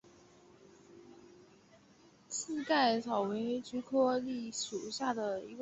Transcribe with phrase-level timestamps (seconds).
[2.27, 5.49] 刺盖草为菊科蓟属下的一个种。